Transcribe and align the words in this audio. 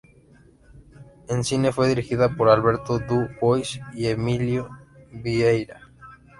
En 1.27 1.43
cine 1.43 1.71
fue 1.71 1.87
dirigida 1.87 2.35
por 2.35 2.49
Alberto 2.49 2.97
Du 2.97 3.29
Bois 3.39 3.79
y 3.93 4.07
Emilio 4.07 4.67
Vieyra. 5.11 5.79